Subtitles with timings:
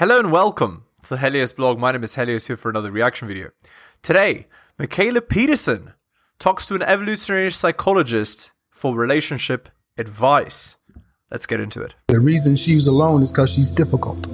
[0.00, 1.78] Hello and welcome to the Helios blog.
[1.78, 3.50] My name is Helios here for another reaction video.
[4.00, 4.46] Today,
[4.78, 5.92] Mikhaila Peterson
[6.38, 9.68] talks to an evolutionary psychologist for relationship
[9.98, 10.78] advice.
[11.30, 11.96] Let's get into it.
[12.06, 14.26] The reason she's alone is because she's difficult.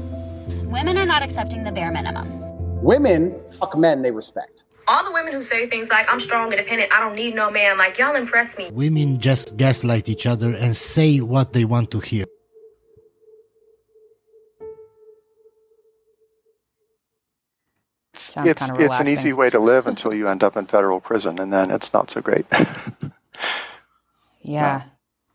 [0.66, 2.80] Women are not accepting the bare minimum.
[2.80, 4.62] Women fuck men they respect.
[4.86, 7.76] All the women who say things like, I'm strong, independent, I don't need no man,
[7.76, 8.70] like, y'all impress me.
[8.70, 12.26] Women just gaslight each other and say what they want to hear.
[18.18, 20.66] Sounds it's, kind of it's an easy way to live until you end up in
[20.66, 22.46] federal prison, and then it's not so great.
[24.42, 24.84] Yeah.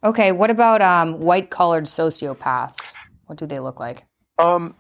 [0.04, 0.32] Okay.
[0.32, 2.94] What about um, white collared sociopaths?
[3.26, 4.06] What do they look like?
[4.40, 4.76] um,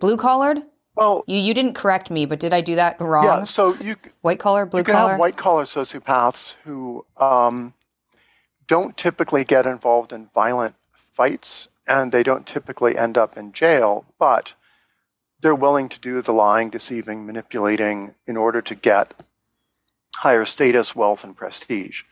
[0.00, 0.58] Blue collared?
[0.96, 3.24] well, You you didn't correct me, but did I do that wrong?
[3.24, 3.44] yeah.
[3.44, 4.80] So you White collar, blue collar.
[4.80, 5.10] you can collar.
[5.12, 7.74] have white collar sociopaths who um,
[8.68, 10.74] don't typically get involved in violent
[11.12, 14.54] fights, and they don't typically end up in jail, but
[15.42, 19.22] they're willing to do the lying, deceiving, manipulating in order to get
[20.16, 22.02] higher status, wealth, and prestige.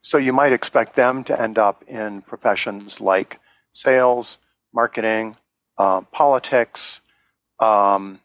[0.00, 3.38] So you might expect them to end up in professions like
[3.72, 4.38] sales,
[4.72, 5.36] marketing,
[5.78, 7.00] uh, politics,
[7.60, 8.20] um,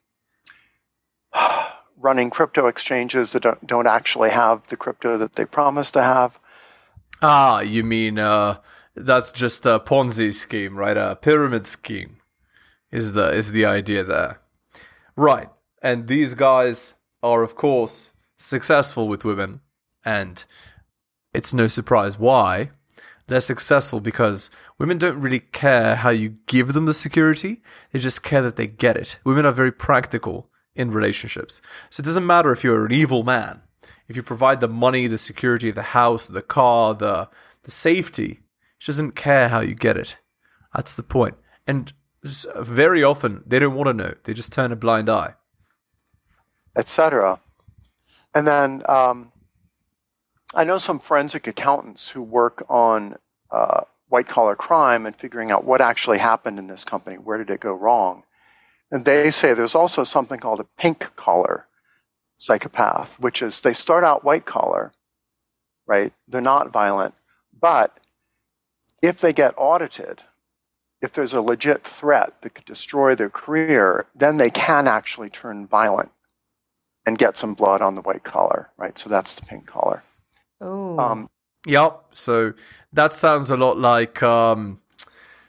[1.98, 6.40] running crypto exchanges that don't, don't actually have the crypto that they promise to have.
[7.22, 8.58] Ah, you mean uh,
[8.96, 10.96] that's just a Ponzi scheme, right?
[10.96, 12.17] A pyramid scheme
[12.92, 14.40] is the is the idea there,
[15.16, 15.50] right?
[15.82, 19.62] And these guys are, of course, successful with women,
[20.04, 20.44] and
[21.34, 22.72] it's no surprise why
[23.28, 24.50] they're successful because
[24.80, 28.68] women don't really care how you give them the security; they just care that they
[28.68, 29.20] get it.
[29.24, 33.62] Women are very practical in relationships, so it doesn't matter if you're an evil man
[34.08, 37.30] if you provide the money, the security, the house, the car, the
[37.64, 38.40] the safety,
[38.78, 40.18] she doesn't care how you get it.
[40.74, 41.36] That's the point.
[41.66, 41.92] And
[42.24, 44.14] very often they don't want to know.
[44.24, 45.36] They just turn a blind eye.
[46.78, 47.40] etc.
[48.34, 49.32] And then um,
[50.54, 53.18] I know some forensic accountants who work on
[53.52, 57.18] uh, white collar crime and figuring out what actually happened in this company.
[57.18, 58.24] Where did it go wrong?
[58.92, 61.66] And they say there's also something called a pink collar
[62.38, 64.94] psychopath, which is they start out white collar,
[65.88, 66.14] right?
[66.28, 67.16] They're not violent,
[67.60, 68.00] but
[69.02, 70.24] if they get audited,
[71.02, 75.68] if there's a legit threat that could destroy their career, then they can actually turn
[75.68, 76.12] violent
[77.06, 78.98] and get some blood on the white collar, right?
[78.98, 80.04] So that's the pink collar.
[80.64, 81.00] Ooh.
[81.00, 81.30] Um,
[81.68, 82.04] Yep.
[82.14, 82.54] So
[82.94, 84.80] that sounds a lot like um,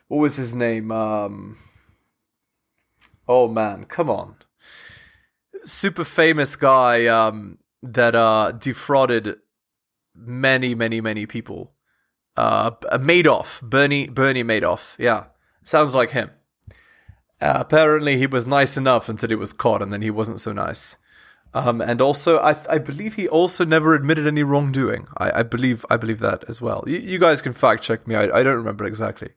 [0.08, 0.90] what was his name?
[0.90, 1.56] Um,
[3.28, 4.34] oh man, come on,
[5.64, 9.36] super famous guy um, that uh, defrauded
[10.14, 11.72] many, many, many people.
[12.36, 14.96] Uh, Madoff, Bernie, Bernie Madoff.
[14.98, 15.24] Yeah,
[15.68, 16.30] sounds like him.
[17.40, 20.52] Uh, apparently, he was nice enough until he was caught, and then he wasn't so
[20.52, 20.96] nice.
[21.54, 25.06] Um, and also, I, I believe he also never admitted any wrongdoing.
[25.16, 26.84] I, I believe I believe that as well.
[26.86, 28.14] You, you guys can fact check me.
[28.16, 29.30] I, I don't remember exactly.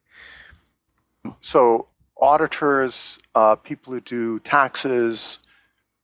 [1.40, 1.86] so
[2.20, 5.38] auditors, uh, people who do taxes,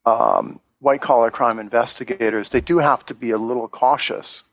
[0.07, 4.45] um, white collar crime investigators, they do have to be a little cautious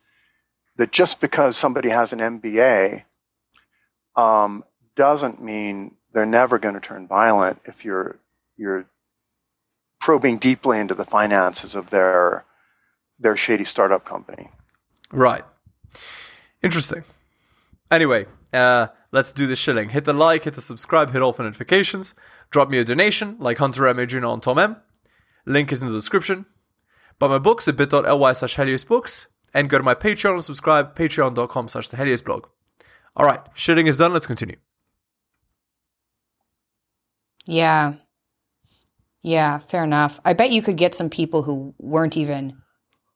[0.77, 3.03] that just because somebody has an MBA
[4.15, 4.63] um,
[4.95, 8.19] doesn't mean they're never going to turn violent if you're
[8.57, 8.85] you're
[9.99, 12.45] probing deeply into the finances of their
[13.19, 14.49] their shady startup company.
[15.11, 15.43] Right.
[16.61, 17.03] Interesting.
[17.91, 19.89] Anyway, uh, let's do the shilling.
[19.89, 22.13] Hit the like, hit the subscribe, hit all for notifications.
[22.49, 23.99] Drop me a donation, like Hunter M.
[23.99, 24.77] Adrian and Tom M.
[25.45, 26.45] Link is in the description.
[27.19, 29.27] Buy my books at bit.ly slash Helios Books.
[29.53, 32.47] And go to my Patreon and subscribe, patreon.com slash the Helios blog.
[33.17, 34.57] Alright, shilling is done, let's continue.
[37.45, 37.93] Yeah.
[39.21, 39.57] Yeah.
[39.59, 40.19] Fair enough.
[40.23, 42.57] I bet you could get some people who weren't even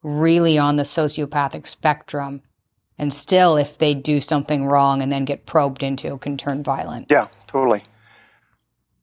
[0.02, 2.42] really on the sociopathic spectrum,
[2.98, 7.08] and still, if they do something wrong and then get probed into, can turn violent.
[7.10, 7.84] Yeah, totally.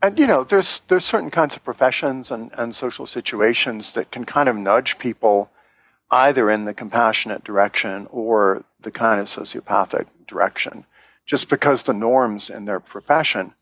[0.03, 4.25] And you know, there's there's certain kinds of professions and, and social situations that can
[4.25, 5.51] kind of nudge people
[6.11, 10.85] either in the compassionate direction or the kind of sociopathic direction,
[11.25, 13.55] just because the norms in their profession.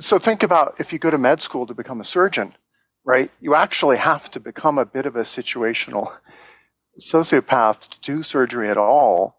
[0.00, 2.54] So think about if you go to med school to become a surgeon,
[3.04, 3.30] right?
[3.40, 6.16] You actually have to become a bit of a situational
[7.00, 9.36] sociopath to do surgery at all,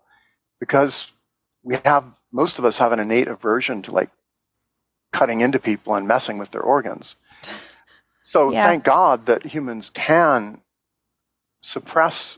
[0.59, 1.11] because
[1.63, 4.09] we have most of us have an innate aversion to like
[5.11, 7.15] cutting into people and messing with their organs.
[8.21, 8.63] So Yeah.
[8.63, 10.61] thank God that humans can
[11.61, 12.37] suppress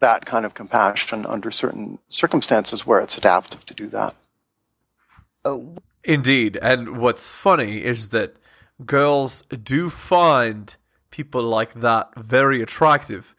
[0.00, 4.14] that kind of compassion under certain circumstances where it's adaptive to do that.
[5.44, 6.56] Oh, Indeed.
[6.62, 8.36] And what's funny is that
[8.86, 10.76] girls do find
[11.10, 13.34] people like that very attractive.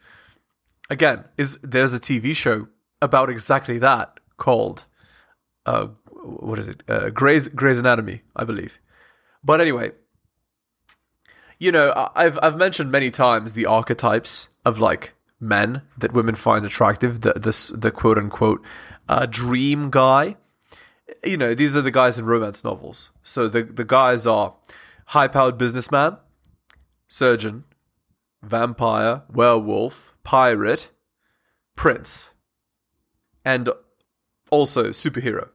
[0.90, 2.68] Again, is there's a TV show
[3.00, 4.86] about exactly that called
[5.66, 5.88] uh
[6.22, 6.82] what is it?
[6.88, 8.78] Uh, Grey's Grey's Anatomy, I believe.
[9.42, 9.92] But anyway,
[11.58, 16.64] you know, I've I've mentioned many times the archetypes of like men that women find
[16.64, 17.20] attractive.
[17.22, 18.64] The this the quote unquote
[19.08, 20.36] uh, dream guy.
[21.24, 23.10] You know, these are the guys in romance novels.
[23.22, 24.54] So the the guys are
[25.06, 26.16] high powered businessman,
[27.08, 27.64] surgeon,
[28.42, 30.90] vampire, werewolf, pirate,
[31.76, 32.34] prince,
[33.44, 33.68] and
[34.50, 35.48] also superhero.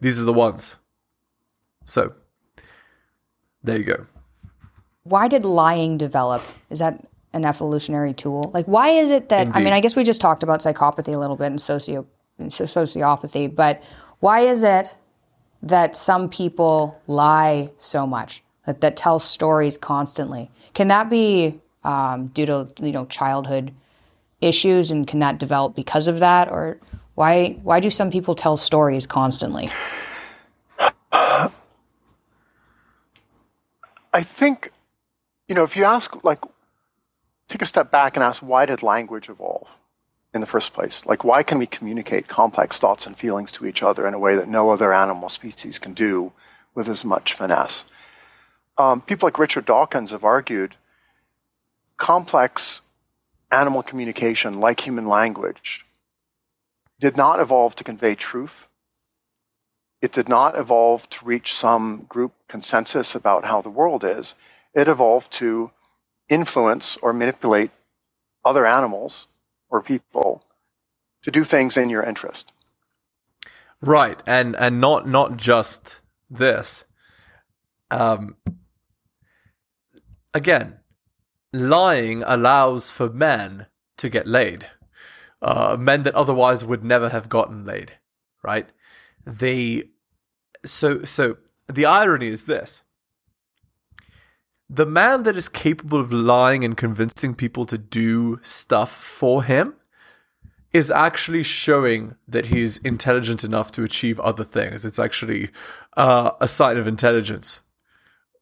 [0.00, 0.78] These are the ones.
[1.84, 2.14] So
[3.62, 4.06] there you go.
[5.02, 6.42] Why did lying develop?
[6.70, 8.50] Is that an evolutionary tool?
[8.52, 9.48] Like, why is it that?
[9.54, 12.06] I mean, I guess we just talked about psychopathy a little bit and socio
[12.38, 13.82] and sociopathy, but
[14.20, 14.96] why is it
[15.62, 20.50] that some people lie so much that that tell stories constantly?
[20.74, 23.72] Can that be um, due to you know childhood
[24.40, 26.78] issues, and can that develop because of that, or
[27.14, 29.70] why why do some people tell stories constantly?
[34.10, 34.72] I think,
[35.48, 36.40] you know, if you ask, like,
[37.46, 39.68] take a step back and ask, why did language evolve
[40.34, 41.06] in the first place?
[41.06, 44.36] Like, why can we communicate complex thoughts and feelings to each other in a way
[44.36, 46.32] that no other animal species can do
[46.74, 47.84] with as much finesse?
[48.76, 50.76] Um, people like Richard Dawkins have argued
[51.96, 52.80] complex
[53.50, 55.84] animal communication, like human language,
[57.00, 58.68] did not evolve to convey truth
[60.00, 64.34] it did not evolve to reach some group consensus about how the world is.
[64.74, 65.72] It evolved to
[66.28, 67.70] influence or manipulate
[68.44, 69.26] other animals
[69.70, 70.44] or people
[71.22, 72.52] to do things in your interest.
[73.80, 76.84] Right, and and not not just this.
[77.90, 78.36] Um,
[80.34, 80.80] again,
[81.52, 83.66] lying allows for men
[83.98, 84.66] to get laid,
[85.40, 87.92] uh, men that otherwise would never have gotten laid.
[88.42, 88.68] Right?
[89.24, 89.84] They
[90.64, 91.36] so so
[91.68, 92.82] the irony is this.
[94.70, 99.74] The man that is capable of lying and convincing people to do stuff for him
[100.72, 104.84] is actually showing that he's intelligent enough to achieve other things.
[104.84, 105.48] It's actually
[105.96, 107.62] uh, a sign of intelligence,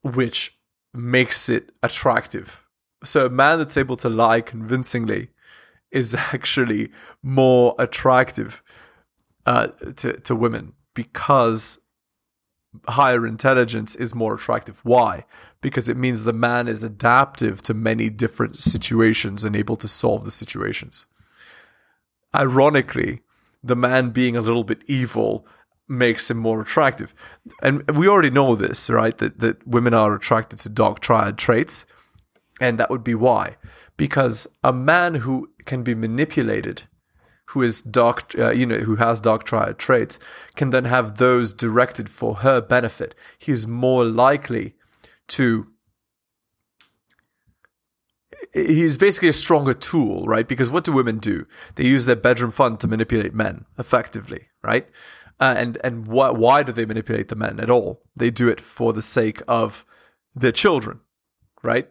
[0.03, 0.59] which
[0.93, 2.67] makes it attractive.
[3.05, 5.29] So a man that's able to lie convincingly
[5.93, 6.91] is actually
[7.23, 8.63] more attractive
[9.45, 11.79] uh, to to women because
[12.89, 14.81] higher intelligence is more attractive.
[14.83, 15.25] Why?
[15.61, 20.25] Because it means the man is adaptive to many different situations and able to solve
[20.25, 21.07] the situations
[22.37, 23.23] ironically,
[23.65, 25.47] the man being a little bit evil
[25.89, 27.15] makes him more attractive.
[27.63, 29.17] And we already know this, right?
[29.19, 31.87] That that women are attracted to dark triad traits,
[32.61, 33.57] and that would be why.
[33.97, 36.85] Because a man who can be manipulated,
[37.51, 40.19] who is dog, uh, you know, who has dark triad traits,
[40.57, 43.15] can then have those directed for her benefit.
[43.39, 44.75] He's more likely
[45.29, 45.69] to
[48.53, 50.47] he's basically a stronger tool, right?
[50.47, 51.47] Because what do women do?
[51.75, 54.89] They use their bedroom fund to manipulate men effectively, right?
[55.39, 58.03] Uh, and and why why do they manipulate the men at all?
[58.15, 59.85] They do it for the sake of
[60.35, 61.01] their children,
[61.63, 61.91] right?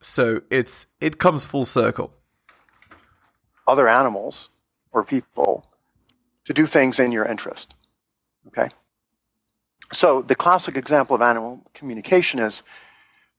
[0.00, 2.14] So it's it comes full circle.
[3.66, 4.50] Other animals
[4.96, 5.62] or people
[6.46, 7.74] to do things in your interest.
[8.48, 8.70] Okay?
[9.92, 12.62] So the classic example of animal communication is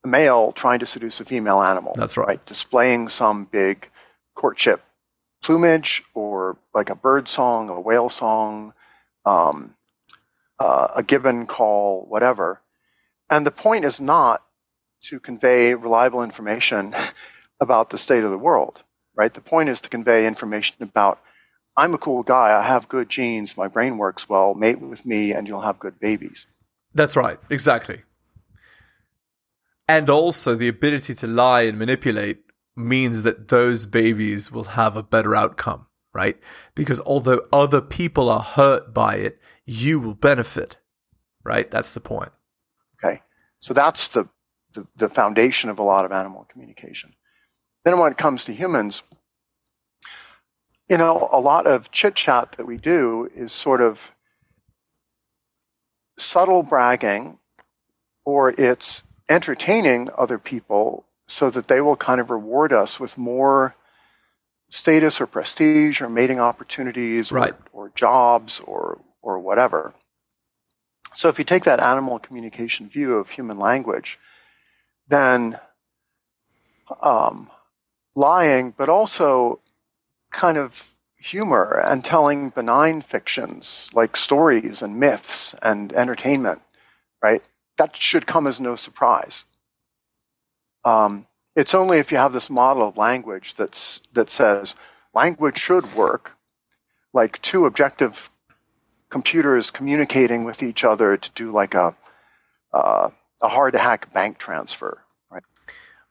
[0.03, 1.93] a male trying to seduce a female animal.
[1.95, 2.45] That's right.
[2.45, 3.89] Displaying some big
[4.35, 4.83] courtship
[5.41, 8.73] plumage or like a bird song, a whale song,
[9.25, 9.73] um,
[10.59, 12.61] uh, a gibbon call, whatever.
[13.31, 14.43] And the point is not
[15.05, 16.95] to convey reliable information
[17.59, 18.83] about the state of the world,
[19.15, 19.33] right?
[19.33, 21.19] The point is to convey information about
[21.77, 25.31] I'm a cool guy, I have good genes, my brain works well, mate with me,
[25.31, 26.47] and you'll have good babies.
[26.95, 28.01] That's right, exactly.
[29.87, 32.39] And also the ability to lie and manipulate
[32.75, 36.37] means that those babies will have a better outcome, right?
[36.73, 40.77] Because although other people are hurt by it, you will benefit,
[41.43, 41.69] right?
[41.69, 42.31] That's the point.
[43.03, 43.21] Okay.
[43.59, 44.27] So that's the,
[44.73, 47.13] the, the foundation of a lot of animal communication.
[47.85, 49.03] Then when it comes to humans,
[50.89, 54.11] you know, a lot of chit chat that we do is sort of
[56.17, 57.37] subtle bragging
[58.25, 63.75] or it's entertaining other people so that they will kind of reward us with more
[64.69, 67.53] status or prestige or mating opportunities Right.
[67.73, 69.93] or, or jobs or or whatever.
[71.13, 74.19] So if you take that animal communication view of human language,
[75.09, 75.59] then
[77.01, 77.49] um,
[78.15, 79.59] lying, but also
[80.31, 86.61] kind of humor and telling benign fictions like stories and myths and entertainment,
[87.21, 87.43] right?
[87.77, 89.43] That should come as no surprise.
[90.85, 94.75] Um, it's only if you have this model of language that's, that says
[95.13, 96.33] language should work,
[97.13, 98.29] like two objective
[99.09, 101.95] computers communicating with each other to do like a,
[102.73, 103.09] uh,
[103.41, 105.43] a hard to hack bank transfer, right?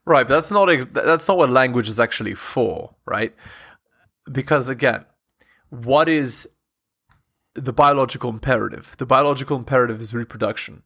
[0.05, 3.33] Right, but that's not ex- that's not what language is actually for, right?
[4.31, 5.05] Because again,
[5.69, 6.49] what is
[7.53, 8.95] the biological imperative?
[8.97, 10.83] The biological imperative is reproduction.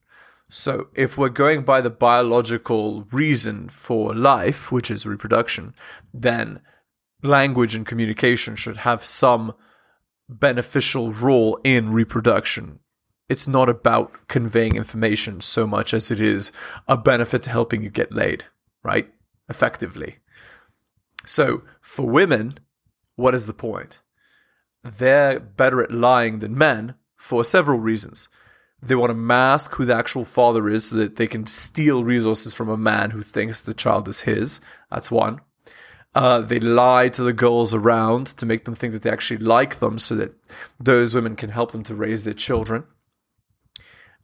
[0.50, 5.74] So if we're going by the biological reason for life, which is reproduction,
[6.14, 6.60] then
[7.24, 9.54] language and communication should have some
[10.28, 12.80] beneficial role in reproduction.
[13.30, 16.52] It's not about conveying information so much as it is
[16.88, 18.46] a benefit to helping you get laid,
[18.84, 19.10] right?
[19.48, 20.18] Effectively.
[21.26, 22.58] So for women,
[23.22, 24.02] what is the point?
[24.84, 28.28] They're better at lying than men for several reasons.
[28.82, 32.54] They want to mask who the actual father is so that they can steal resources
[32.54, 34.60] from a man who thinks the child is his.
[34.90, 35.40] That's one.
[36.16, 39.80] Uh, they lie to the girls around to make them think that they actually like
[39.80, 40.34] them so that
[40.80, 42.86] those women can help them to raise their children.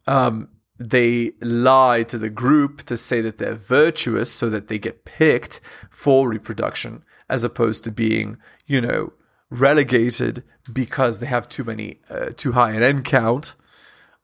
[0.08, 0.50] Um,
[0.80, 5.60] they lie to the group to say that they're virtuous so that they get picked
[5.90, 9.14] for reproduction as opposed to being, you know,
[9.50, 13.56] relegated because they have too many, uh, too high an end count.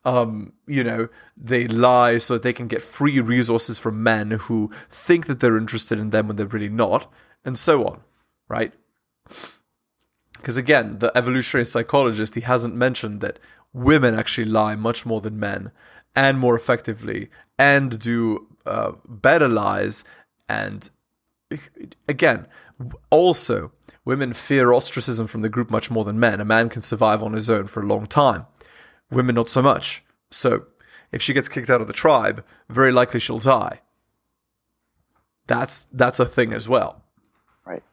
[0.06, 1.08] Um, you know,
[1.38, 5.58] they lie so that they can get free resources from men who think that they're
[5.58, 7.12] interested in them when they're really not,
[7.46, 8.02] and so on,
[8.50, 8.74] right?
[10.34, 13.40] Because again, the evolutionary psychologist, he hasn't mentioned that
[13.72, 15.72] women actually lie much more than men
[16.16, 20.04] and more effectively and do uh, better lies.
[20.48, 20.90] And
[22.08, 22.48] again,
[23.10, 23.72] also,
[24.06, 26.42] women fear ostracism from the group much more than men.
[26.42, 28.46] A man can survive on his own for a long time,
[29.12, 30.04] women not so much.
[30.32, 30.66] So,
[31.12, 33.82] if she gets kicked out of the tribe, very likely she'll die.
[35.46, 37.04] That's that's a thing as well.
[37.66, 37.84] Right.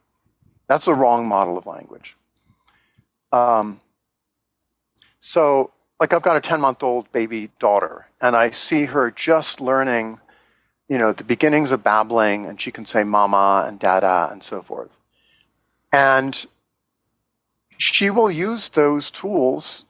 [0.68, 2.16] That's a wrong model of language.
[3.32, 3.80] Um,
[5.20, 9.61] so, like, I've got a 10 month old baby daughter, and I see her just
[9.61, 10.19] learning,
[10.88, 14.62] you know, the beginnings of babbling, and she can say mama and dada and so
[14.62, 14.90] forth.
[15.92, 16.47] And
[17.76, 19.85] she will use those tools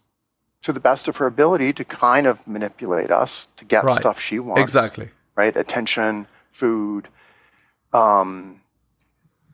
[0.63, 3.99] to the best of her ability to kind of manipulate us to get Right.
[3.99, 4.61] stuff she wants.
[4.61, 5.11] Exactly.
[5.37, 5.57] Right?
[5.57, 7.09] Attention, food,
[7.93, 8.61] um,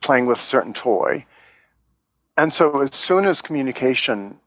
[0.01, 1.27] playing with a certain toy.
[2.37, 4.41] And so as soon as communication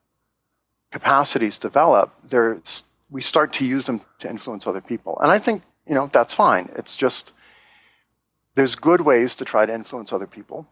[0.92, 2.14] capacities develop,
[3.10, 5.18] we start to use them to influence other people.
[5.22, 6.70] And I think, you know, that's fine.
[6.76, 7.34] It's just
[8.56, 10.68] there's good ways to try to influence other people.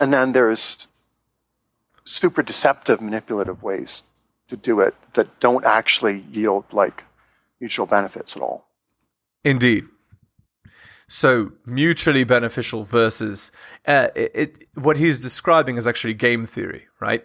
[0.00, 0.86] And then there's
[2.04, 4.02] super deceptive, manipulative ways
[4.48, 7.04] to do it that don't actually yield like
[7.60, 8.66] mutual benefits at all.
[9.44, 9.86] Indeed.
[11.06, 13.52] So mutually beneficial versus
[13.86, 14.68] uh, it, it.
[14.74, 17.24] What he's describing is actually game theory, right?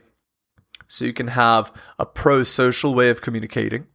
[0.89, 3.85] So you can have a pro-social way of communicating.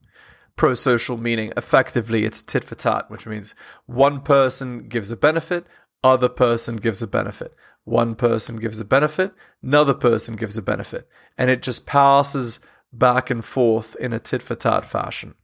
[0.57, 5.67] Pro-social meaning effectively it's tit for tat, which means one person gives a benefit,
[6.05, 7.53] other person gives a benefit.
[7.83, 9.33] One person gives a benefit,
[9.63, 12.61] another person gives a benefit, and it just passes
[12.93, 15.35] back and forth in a tit for tat fashion.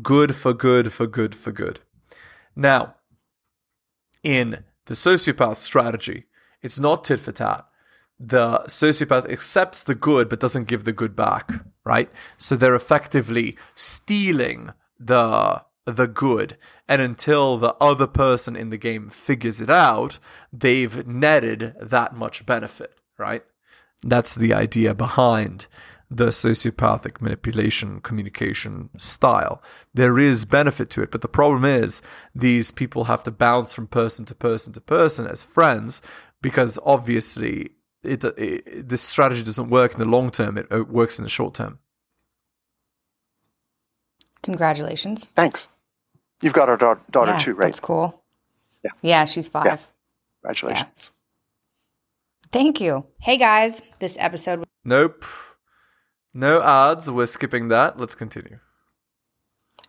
[0.00, 1.80] Good for good for good for good.
[2.54, 2.94] Now,
[4.22, 6.26] in the sociopath strategy,
[6.62, 7.66] it's not tit for tat.
[8.18, 11.50] The sociopath accepts the good but doesn't give the good back,
[11.84, 12.10] right?
[12.38, 16.56] So they're effectively stealing the the good
[16.88, 20.18] and until the other person in the game figures it out,
[20.50, 23.44] they've netted that much benefit, right?
[24.02, 25.66] That's the idea behind
[26.10, 29.62] the sociopathic manipulation communication style.
[29.92, 32.02] There is benefit to it, but the problem is
[32.34, 36.02] these people have to bounce from person to person to person as friends
[36.40, 37.70] because obviously
[38.04, 40.58] it, it this strategy doesn't work in the long term.
[40.58, 41.78] It, it works in the short term.
[44.42, 45.24] Congratulations.
[45.24, 45.66] Thanks.
[46.42, 47.66] You've got our da- daughter yeah, too, right?
[47.66, 48.22] That's cool.
[48.82, 48.90] Yeah.
[49.00, 49.90] Yeah, she's five.
[50.42, 50.90] Congratulations.
[52.52, 53.06] Thank you.
[53.20, 55.24] Hey guys, this episode Nope.
[56.34, 57.10] No ads.
[57.10, 57.98] We're skipping that.
[57.98, 58.58] Let's continue.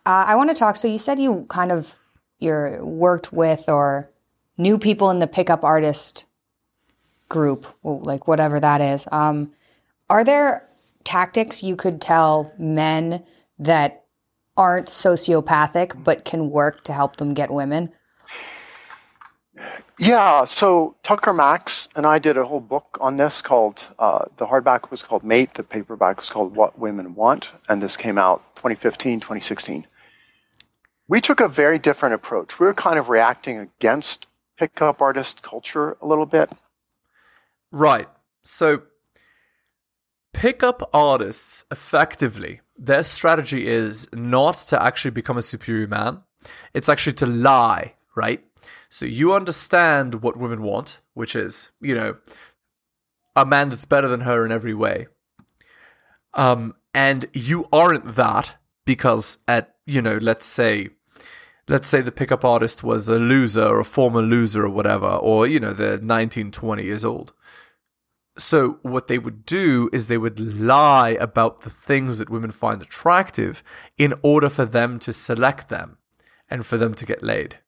[0.05, 0.77] Uh, I want to talk.
[0.77, 1.97] So you said you kind of
[2.39, 4.09] you're worked with or
[4.57, 6.25] knew people in the pickup artist
[7.29, 9.07] group, like whatever that is.
[9.11, 9.53] Um,
[10.09, 10.67] are there
[11.03, 13.23] tactics you could tell men
[13.59, 14.05] that
[14.57, 17.91] aren't sociopathic but can work to help them get women?
[19.97, 24.45] Yeah, so Tucker Max and I did a whole book on this called, uh, the
[24.45, 28.43] hardback was called Mate, the paperback was called What Women Want, and this came out
[28.57, 29.87] 2015, 2016.
[31.07, 32.59] We took a very different approach.
[32.59, 34.27] We were kind of reacting against
[34.57, 36.51] pickup artist culture a little bit.
[37.75, 38.07] Right.
[38.41, 38.83] So,
[40.31, 46.21] pickup artists effectively, their strategy is not to actually become a superior man,
[46.73, 48.41] it's actually to lie, right?
[48.89, 52.15] So, you understand what women want, which is, you know,
[53.35, 55.07] a man that's better than her in every way.
[56.33, 58.55] Um, and you aren't that
[58.85, 60.91] because at, you know, let's say,
[61.67, 65.47] let's say the pickup artist was a loser or a former loser or whatever, or,
[65.47, 67.33] you know, they're 19, 20 years old.
[68.37, 72.81] So what they would do is they would lie about the things that women find
[72.81, 73.63] attractive
[73.97, 75.97] in order for them to select them
[76.49, 77.59] and for them to get laid.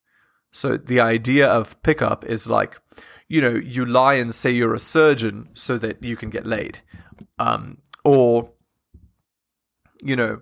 [0.52, 2.80] So the idea of pickup is like,
[3.30, 6.80] you know, you lie and say you're a surgeon so that you can get laid.
[7.40, 8.52] Um, or,
[10.02, 10.42] you know,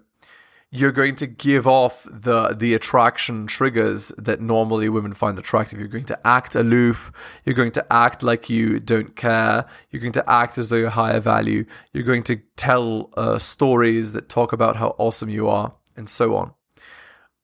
[0.75, 5.79] you're going to give off the the attraction triggers that normally women find attractive.
[5.79, 7.11] You're going to act aloof.
[7.43, 9.65] You're going to act like you don't care.
[9.89, 11.65] You're going to act as though you're higher value.
[11.93, 16.35] You're going to tell uh, stories that talk about how awesome you are, and so
[16.35, 16.53] on.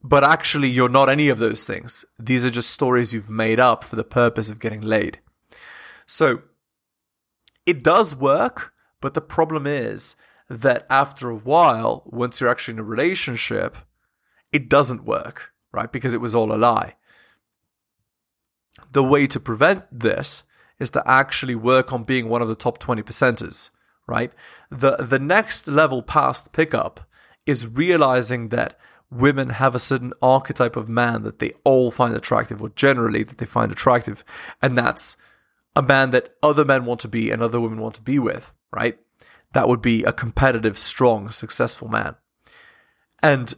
[0.04, 2.06] But actually, you're not any of those things.
[2.18, 5.20] These are just stories you've made up for the purpose of getting laid.
[6.08, 6.42] So
[7.66, 10.16] it does work, but the problem is
[10.52, 13.78] that after a while, once you're actually in a relationship,
[14.52, 15.90] it doesn't work, right?
[15.90, 16.96] Because it was all a lie.
[18.92, 20.44] The way to prevent this
[20.78, 23.70] is to actually work on being one of the top 20 percenters,
[24.08, 24.34] right?
[24.70, 27.08] The the next level past pickup
[27.46, 28.78] is realizing that
[29.10, 33.38] women have a certain archetype of man that they all find attractive, or generally that
[33.38, 34.26] they find attractive,
[34.62, 35.16] and that's
[35.78, 38.52] a man that other men want to be and other women want to be with,
[38.74, 39.00] right?
[39.54, 42.16] That would be a competitive, strong, successful man.
[43.22, 43.54] And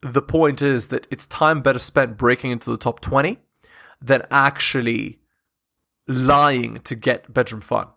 [0.00, 3.38] the point is that it's time better spent breaking into the top 20
[4.00, 5.20] than actually
[6.06, 7.88] lying to get bedroom fun.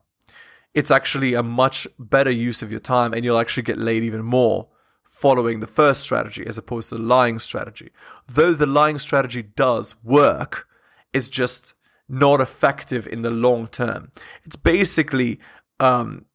[0.73, 4.23] It's actually a much better use of your time, and you'll actually get laid even
[4.23, 4.69] more
[5.03, 7.89] following the first strategy as opposed to the lying strategy.
[8.27, 10.67] Though the lying strategy does work,
[11.11, 11.73] it's just
[12.07, 14.11] not effective in the long term.
[14.43, 15.39] It's basically
[15.79, 16.25] um,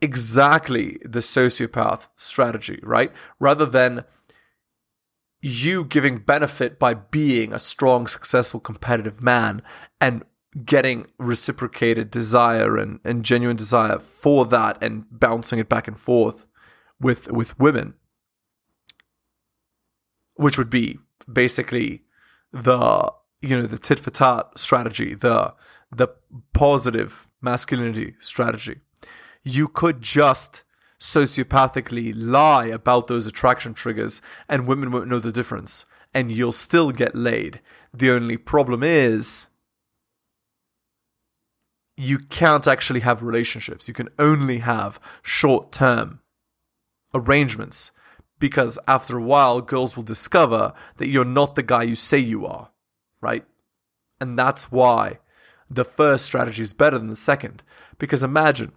[0.00, 3.12] exactly the sociopath strategy, right?
[3.38, 4.04] Rather than
[5.42, 9.62] you giving benefit by being a strong, successful, competitive man
[10.00, 10.24] and
[10.64, 16.44] getting reciprocated desire and, and genuine desire for that and bouncing it back and forth
[17.00, 17.94] with with women
[20.34, 20.98] which would be
[21.32, 22.02] basically
[22.52, 25.54] the you know the tit for tat strategy the
[25.92, 26.08] the
[26.52, 28.80] positive masculinity strategy
[29.42, 30.62] you could just
[30.98, 36.92] sociopathically lie about those attraction triggers and women won't know the difference and you'll still
[36.92, 37.60] get laid.
[37.94, 39.46] The only problem is
[41.96, 43.88] you can't actually have relationships.
[43.88, 46.20] You can only have short term
[47.14, 47.92] arrangements
[48.38, 52.46] because after a while, girls will discover that you're not the guy you say you
[52.46, 52.70] are,
[53.20, 53.44] right?
[54.20, 55.18] And that's why
[55.68, 57.62] the first strategy is better than the second.
[57.98, 58.72] Because imagine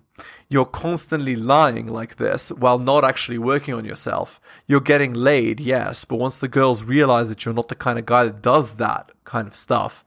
[0.49, 4.39] you're constantly lying like this while not actually working on yourself.
[4.67, 8.05] You're getting laid, yes, but once the girls realize that you're not the kind of
[8.05, 10.03] guy that does that kind of stuff,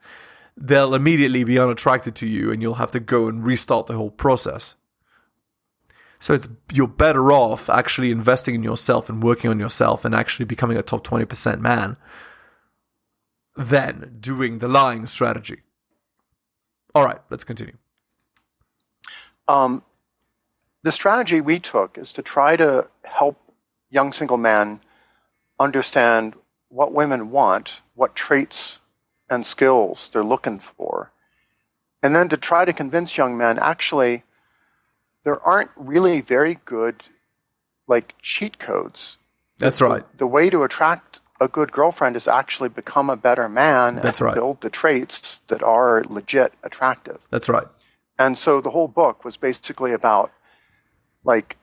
[0.55, 4.09] they'll immediately be unattracted to you and you'll have to go and restart the whole
[4.09, 4.75] process.
[6.19, 10.45] So it's you're better off actually investing in yourself and working on yourself and actually
[10.45, 11.97] becoming a top 20% man
[13.55, 15.61] than doing the lying strategy.
[16.95, 17.77] All right, let's continue.
[19.47, 19.83] Um,
[20.87, 23.37] the strategy we took is to try to help
[23.89, 24.79] young single men
[25.59, 26.33] understand
[26.69, 28.79] what women want, what traits
[29.29, 31.11] and skills they're looking for,
[32.01, 34.23] and then to try to convince young men actually
[35.25, 37.03] there aren't really very good
[37.85, 39.17] like cheat codes.
[39.59, 40.09] That's right.
[40.13, 44.21] The, the way to attract a good girlfriend is actually become a better man That's
[44.21, 44.35] and right.
[44.35, 47.19] build the traits that are legit attractive.
[47.29, 47.67] That's right.
[48.17, 50.31] And so the whole book was basically about
[51.27, 51.57] like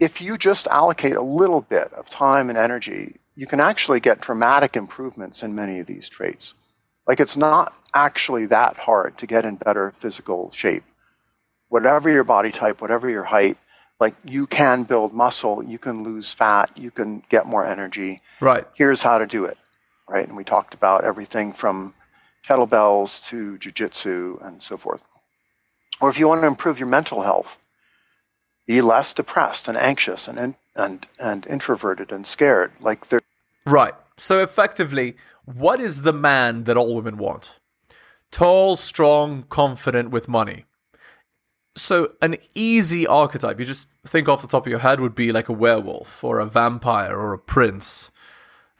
[0.00, 4.20] if you just allocate a little bit of time and energy, you can actually get
[4.20, 6.54] dramatic improvements in many of these traits.
[7.06, 10.84] Like it's not actually that hard to get in better physical shape.
[11.68, 13.58] Whatever your body type, whatever your height,
[14.00, 18.22] Like you can build muscle, you can lose fat, you can get more energy.
[18.40, 18.64] Right.
[18.74, 19.58] Here's how to do it,
[20.08, 20.26] right?
[20.26, 21.94] And we talked about everything from
[22.46, 25.02] kettlebells to jujitsu and so forth.
[26.00, 27.58] Or if you want to improve your mental health,
[28.68, 32.70] be less depressed and anxious and and and introverted and scared.
[32.80, 33.20] Like there.
[33.66, 33.94] Right.
[34.16, 37.58] So effectively, what is the man that all women want?
[38.30, 40.66] Tall, strong, confident, with money.
[41.76, 45.32] So an easy archetype, you just think off the top of your head, would be
[45.32, 48.10] like a werewolf or a vampire or a prince.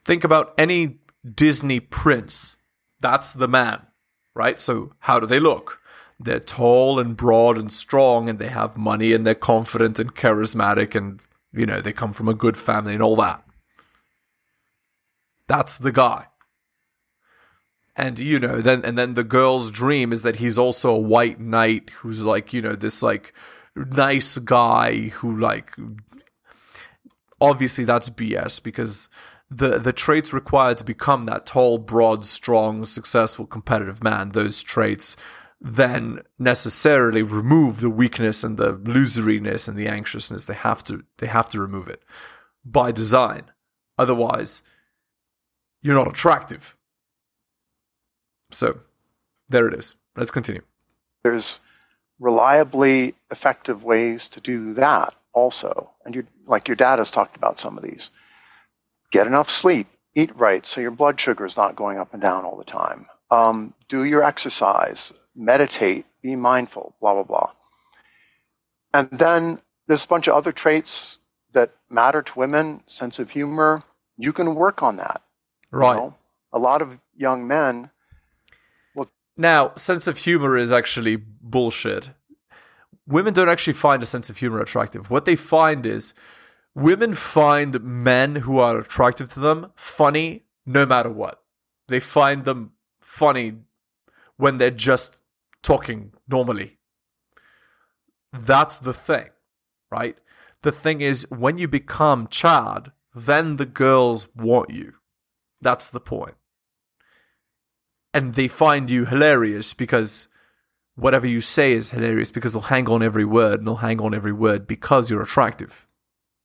[0.05, 0.99] Think about any
[1.35, 2.57] Disney prince.
[3.01, 3.87] That's the man,
[4.35, 4.59] right?
[4.59, 5.81] So how do they look?
[6.21, 10.95] They're tall and broad and strong and they have money and they're confident and charismatic
[10.95, 11.21] and,
[11.53, 13.45] you know, they come from a good family and all that.
[15.47, 16.27] That's the guy.
[17.97, 21.41] And you know, then and then the girl's dream is that he's also a white
[21.41, 23.33] knight who's like, you know, this like
[23.75, 25.75] nice guy who like
[27.41, 29.09] obviously that's BS because
[29.51, 35.17] the the traits required to become that tall, broad, strong, successful, competitive man, those traits
[35.61, 40.45] then necessarily remove the weakness and the loseriness and the anxiousness.
[40.45, 42.03] They have to they have to remove it
[42.65, 43.51] by design.
[43.99, 44.63] Otherwise,
[45.83, 46.77] you're not attractive.
[48.51, 48.79] So,
[49.49, 49.97] there it is.
[50.17, 50.63] Let's continue.
[51.23, 51.59] There's
[52.19, 55.91] reliably effective ways to do that also.
[56.05, 58.11] And you like your dad has talked about some of these.
[59.11, 62.45] Get enough sleep, eat right so your blood sugar is not going up and down
[62.45, 63.07] all the time.
[63.31, 67.51] Um, do your exercise, meditate, be mindful, blah, blah, blah.
[68.93, 71.19] And then there's a bunch of other traits
[71.53, 73.83] that matter to women, sense of humor.
[74.17, 75.23] You can work on that.
[75.71, 75.95] Right.
[75.95, 76.15] You know?
[76.53, 77.91] A lot of young men
[78.95, 82.11] well Now, sense of humor is actually bullshit.
[83.07, 85.11] Women don't actually find a sense of humor attractive.
[85.11, 86.15] What they find is
[86.75, 91.43] women find men who are attractive to them funny no matter what.
[91.89, 93.55] They find them funny
[94.37, 95.23] when they're just
[95.63, 96.79] talking normally.
[98.33, 99.29] That's the thing,
[99.91, 100.17] right?
[100.63, 104.95] The thing is, when you become Chad, then the girls want you.
[105.61, 106.35] That's the point.
[108.13, 110.29] And they find you hilarious because
[110.97, 114.15] whatever you say is hilarious because they'll hang on every word and they'll hang on
[114.15, 115.87] every word because you're attractive.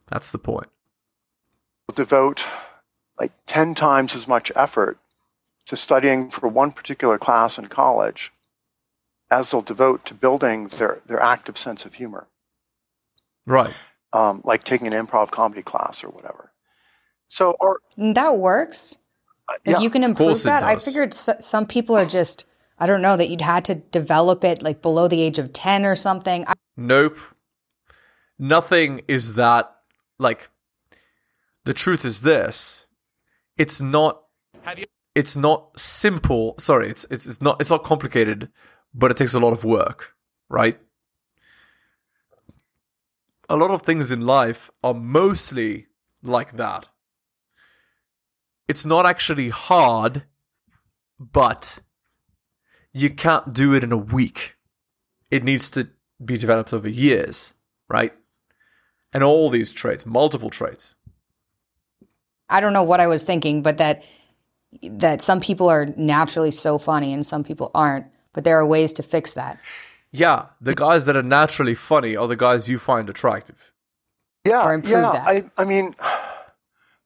[0.07, 0.67] That's the point.
[1.95, 2.45] devote
[3.19, 4.97] like 10 times as much effort
[5.65, 8.31] to studying for one particular class in college
[9.33, 12.27] as they'll devote to building their, their active sense of humor,
[13.45, 13.73] Right.
[14.13, 16.51] um, like taking an improv comedy class or whatever.
[17.27, 18.95] So, or that works.
[19.49, 20.63] uh, Like yeah, you can of improve it that.
[20.63, 22.45] I figured s- some people are just,
[22.77, 25.85] I don't know, that you'd had to develop it like below the age of 10
[25.85, 26.45] or something.
[26.47, 27.17] I- Nope.
[28.39, 29.73] Nothing is that
[30.19, 30.49] like
[31.65, 32.85] the truth is this.
[33.57, 34.23] It's not
[34.77, 36.55] You- it's not simple.
[36.59, 38.49] Sorry, it's it's it's not it's not complicated,
[38.93, 40.15] but it takes a lot of work,
[40.49, 40.79] right?
[43.49, 45.87] A lot of things in life are mostly
[46.21, 46.87] like that.
[48.67, 50.23] It's not actually hard,
[51.19, 51.79] but
[52.93, 54.55] you can't do it in a week.
[55.29, 55.89] It needs to
[56.23, 57.53] be developed over years,
[57.89, 58.13] right?
[59.11, 60.95] And all these traits, multiple traits.
[62.49, 64.03] I don't know what I was thinking, but that
[64.81, 68.93] that some people are naturally so funny and some people aren't, but there are ways
[68.93, 69.59] to fix that.
[70.11, 73.71] Yeah, the guys that are naturally funny are the guys you find attractive.
[74.45, 75.11] yeah, or improve yeah.
[75.11, 75.27] that.
[75.27, 75.95] I, I mean,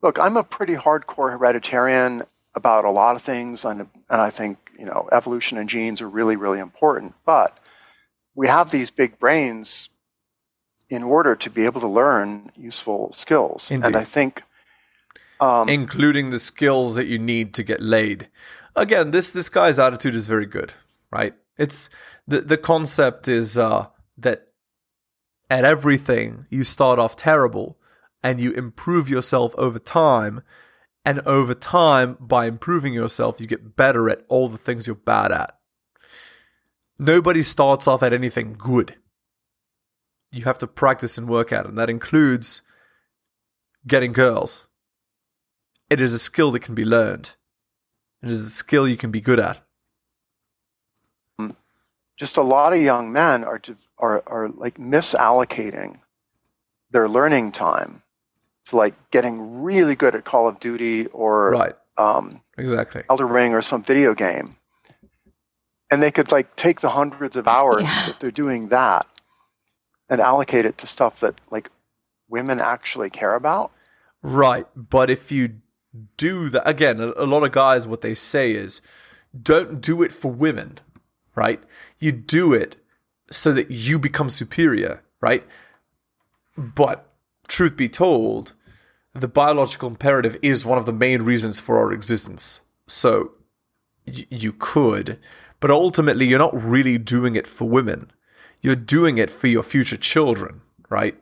[0.02, 4.58] look, I'm a pretty hardcore hereditarian about a lot of things, and, and I think
[4.78, 7.16] you know evolution and genes are really, really important.
[7.26, 7.60] But
[8.36, 9.90] we have these big brains
[10.90, 13.88] in order to be able to learn useful skills, Indeed.
[13.88, 14.44] and I think.
[15.40, 18.28] Um, including the skills that you need to get laid.
[18.76, 20.74] Again, this this guy's attitude is very good,
[21.12, 21.34] right?
[21.58, 21.90] It's
[22.28, 24.48] the the concept is uh, that
[25.50, 27.78] at everything you start off terrible
[28.24, 30.42] and you improve yourself over time,
[31.06, 35.32] and over time by improving yourself you get better at all the things you're bad
[35.32, 35.58] at.
[37.00, 38.96] Nobody starts off at anything good.
[40.32, 42.62] You have to practice and work at it, and that includes
[43.88, 44.68] getting girls
[45.90, 47.36] it is a skill that can be learned.
[48.22, 49.66] It is a skill you can be good at.
[52.18, 56.00] Just a lot of young men are de- are are like misallocating
[56.92, 58.02] their learning time
[58.66, 61.74] to like getting really good at Call of Duty or Right.
[61.98, 63.04] um, Exactly.
[63.10, 64.56] Elden Ring or some video game,
[65.92, 68.04] and they could like take the hundreds of hours Yeah.
[68.08, 69.06] that they're doing that
[70.10, 71.70] and allocate it to stuff that like
[72.30, 73.72] women actually care about.
[74.24, 74.66] Right.
[74.76, 75.58] But if you
[76.18, 78.82] do that, again, a, a lot of guys, what they say is
[79.40, 80.80] don't do it for women,
[81.38, 81.62] right?
[82.00, 82.76] You do it
[83.32, 85.46] so that you become superior, right?
[86.58, 87.08] But
[87.48, 88.54] truth be told,
[89.14, 92.62] the biological imperative is one of the main reasons for our existence.
[92.88, 93.34] So
[94.08, 95.20] y- you could,
[95.60, 98.12] but ultimately, you're not really doing it for women.
[98.62, 101.18] You're doing it for your future children, right?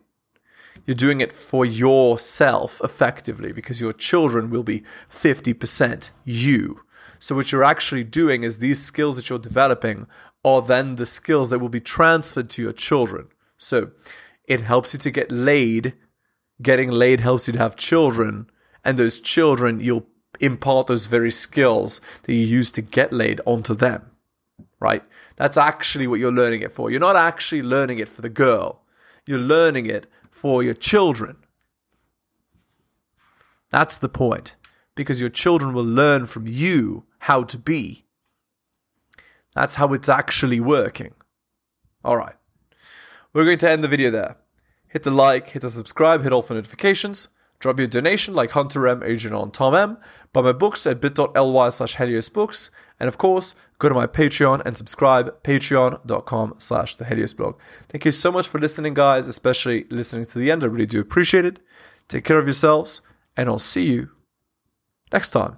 [0.85, 6.81] You're doing it for yourself effectively because your children will be 50% you.
[7.19, 10.07] So, what you're actually doing is these skills that you're developing
[10.43, 13.27] are then the skills that will be transferred to your children.
[13.57, 13.91] So,
[14.45, 15.93] it helps you to get laid.
[16.61, 18.49] Getting laid helps you to have children.
[18.83, 20.07] And those children, you'll
[20.39, 24.11] impart those very skills that you use to get laid onto them,
[24.79, 25.03] right?
[25.35, 26.89] That's actually what you're learning it for.
[26.89, 28.83] You're not actually learning it for the girl,
[29.25, 31.37] you're learning it for your children.
[33.69, 34.55] That's the point.
[34.95, 38.05] Because your children will learn from you how to be.
[39.53, 41.13] That's how it's actually working.
[42.03, 42.35] All right.
[43.33, 44.37] We're going to end the video there.
[44.87, 47.29] Hit the like, hit the subscribe, hit all for notifications.
[47.59, 49.97] Drop your donation like Hunter M, Adrian on Tom M.
[50.33, 52.69] Buy my books at bit.ly slash Helios Books.
[52.99, 57.55] And of course, go to my Patreon and subscribe, patreon.com slash the Helios blog.
[57.89, 60.63] Thank you so much for listening, guys, especially listening to the end.
[60.63, 61.59] I really do appreciate it.
[62.07, 63.01] Take care of yourselves,
[63.35, 64.14] and I'll see you
[65.11, 65.57] next time.